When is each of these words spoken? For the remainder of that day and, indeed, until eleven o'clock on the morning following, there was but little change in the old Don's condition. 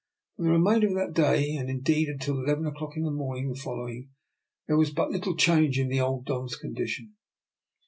For 0.35 0.41
the 0.45 0.49
remainder 0.49 0.87
of 0.87 0.95
that 0.95 1.13
day 1.13 1.55
and, 1.57 1.69
indeed, 1.69 2.07
until 2.07 2.39
eleven 2.39 2.65
o'clock 2.65 2.93
on 2.97 3.03
the 3.03 3.11
morning 3.11 3.53
following, 3.53 4.09
there 4.65 4.75
was 4.75 4.89
but 4.89 5.11
little 5.11 5.35
change 5.37 5.77
in 5.77 5.89
the 5.89 6.01
old 6.01 6.25
Don's 6.25 6.55
condition. 6.55 7.17